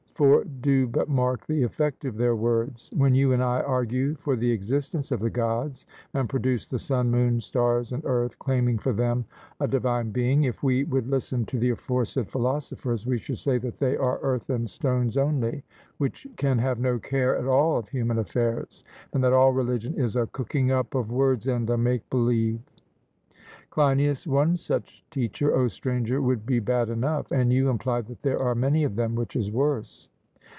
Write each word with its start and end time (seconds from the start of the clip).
For 0.15 0.43
do 0.43 0.85
but 0.87 1.09
mark 1.09 1.47
the 1.47 1.63
effect 1.63 2.05
of 2.05 2.15
their 2.15 2.35
words: 2.35 2.91
when 2.95 3.15
you 3.15 3.33
and 3.33 3.41
I 3.41 3.59
argue 3.61 4.13
for 4.13 4.35
the 4.35 4.51
existence 4.51 5.11
of 5.11 5.19
the 5.19 5.31
Gods, 5.31 5.87
and 6.13 6.29
produce 6.29 6.67
the 6.67 6.77
sun, 6.77 7.09
moon, 7.09 7.41
stars, 7.41 7.91
and 7.91 8.05
earth, 8.05 8.37
claiming 8.37 8.77
for 8.77 8.93
them 8.93 9.25
a 9.59 9.67
divine 9.67 10.11
being, 10.11 10.43
if 10.43 10.61
we 10.61 10.83
would 10.83 11.07
listen 11.07 11.43
to 11.47 11.57
the 11.57 11.71
aforesaid 11.71 12.29
philosophers 12.29 13.07
we 13.07 13.17
should 13.17 13.39
say 13.39 13.57
that 13.57 13.79
they 13.79 13.97
are 13.97 14.19
earth 14.21 14.51
and 14.51 14.69
stones 14.69 15.17
only, 15.17 15.63
which 15.97 16.27
can 16.37 16.59
have 16.59 16.77
no 16.79 16.99
care 16.99 17.35
at 17.35 17.47
all 17.47 17.79
of 17.79 17.89
human 17.89 18.19
affairs, 18.19 18.83
and 19.13 19.23
that 19.23 19.33
all 19.33 19.53
religion 19.53 19.95
is 19.95 20.15
a 20.15 20.27
cooking 20.27 20.69
up 20.69 20.93
of 20.93 21.09
words 21.11 21.47
and 21.47 21.67
a 21.71 21.77
make 21.79 22.07
believe. 22.11 22.59
CLEINIAS: 23.71 24.27
One 24.27 24.55
such 24.57 25.03
teacher, 25.09 25.55
O 25.55 25.67
stranger, 25.69 26.21
would 26.21 26.45
be 26.45 26.59
bad 26.59 26.89
enough, 26.89 27.31
and 27.31 27.51
you 27.53 27.69
imply 27.71 28.01
that 28.01 28.21
there 28.21 28.37
are 28.39 28.53
many 28.53 28.83
of 28.83 28.95
them, 28.97 29.15
which 29.15 29.35
is 29.37 29.49
worse. 29.49 30.07